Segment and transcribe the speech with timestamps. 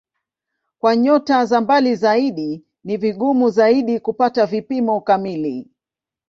[0.79, 5.67] Kwa nyota za mbali zaidi ni vigumu zaidi kupata vipimo kamili.